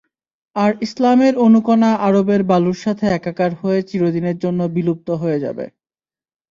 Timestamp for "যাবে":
5.45-5.65